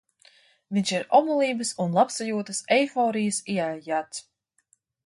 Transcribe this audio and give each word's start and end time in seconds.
Viņš 0.77 0.93
ir 0.99 1.05
omulības 1.19 1.75
un 1.85 1.93
labsajūtas 1.99 2.63
eiforijas 2.79 3.43
ieaijāts. 3.59 4.27